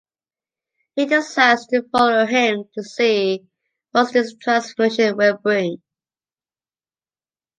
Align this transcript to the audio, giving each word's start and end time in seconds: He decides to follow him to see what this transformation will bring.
He 0.95 1.05
decides 1.05 1.67
to 1.67 1.83
follow 1.83 2.25
him 2.25 2.63
to 2.73 2.81
see 2.81 3.45
what 3.91 4.11
this 4.11 4.33
transformation 4.35 5.15
will 5.15 5.37
bring. 5.37 5.79